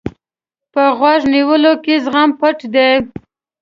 [0.73, 2.91] په غوږ نیولو کې زغم پټ دی.